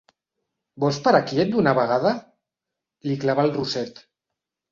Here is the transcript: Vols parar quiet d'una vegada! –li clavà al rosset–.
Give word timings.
Vols 0.83 0.99
parar 1.07 1.19
quiet 1.31 1.51
d'una 1.55 1.73
vegada! 1.81 2.15
–li 3.09 3.17
clavà 3.25 3.43
al 3.47 3.53
rosset–. 3.59 4.01